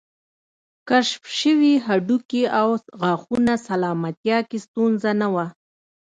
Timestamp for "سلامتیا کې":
3.67-4.57